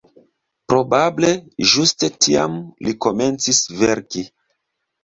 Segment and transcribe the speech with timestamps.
[0.71, 1.29] Probable
[1.75, 2.59] ĝuste tiam
[2.89, 4.31] li komencis verki.